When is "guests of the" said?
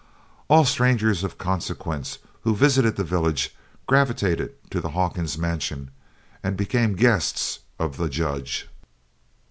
6.95-8.09